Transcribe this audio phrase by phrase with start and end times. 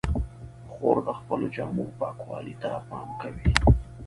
[0.71, 3.49] خور د خپلو جامو پاکوالي ته پام کوي.